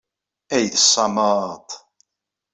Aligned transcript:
Ay 0.57 0.65
d 0.73 0.75
ssameṭ! 0.83 1.67